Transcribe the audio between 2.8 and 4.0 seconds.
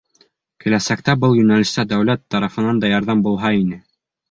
да ярҙам булһа ине.